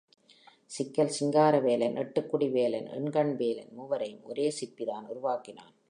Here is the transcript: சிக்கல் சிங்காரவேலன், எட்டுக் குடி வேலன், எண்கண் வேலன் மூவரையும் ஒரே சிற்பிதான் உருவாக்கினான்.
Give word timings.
சிக்கல் 0.65 1.11
சிங்காரவேலன், 1.19 1.95
எட்டுக் 1.95 2.29
குடி 2.29 2.49
வேலன், 2.49 2.87
எண்கண் 2.87 3.35
வேலன் 3.35 3.73
மூவரையும் 3.73 4.23
ஒரே 4.23 4.49
சிற்பிதான் 4.49 5.07
உருவாக்கினான். 5.07 5.73